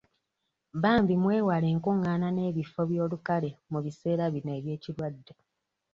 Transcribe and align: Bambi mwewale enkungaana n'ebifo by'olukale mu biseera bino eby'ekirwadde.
Bambi 0.81 1.13
mwewale 1.23 1.67
enkungaana 1.73 2.27
n'ebifo 2.31 2.81
by'olukale 2.89 3.49
mu 3.71 3.79
biseera 3.85 4.23
bino 4.33 4.51
eby'ekirwadde. 4.57 5.33